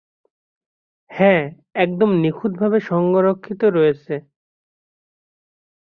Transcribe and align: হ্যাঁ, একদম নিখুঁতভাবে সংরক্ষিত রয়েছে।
হ্যাঁ, 1.11 1.43
একদম 1.75 2.09
নিখুঁতভাবে 2.15 2.79
সংরক্ষিত 2.81 3.61
রয়েছে। 3.69 4.13